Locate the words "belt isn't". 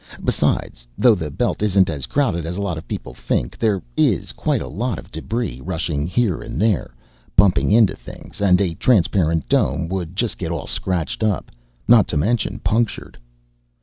1.29-1.87